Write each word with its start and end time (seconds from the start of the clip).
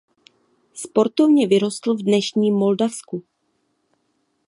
Sportovně 0.73 1.47
vyrostl 1.47 1.95
v 1.95 2.01
dnešním 2.03 2.53
Moldavsku. 2.53 3.23